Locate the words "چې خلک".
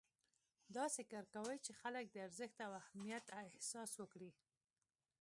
1.65-2.05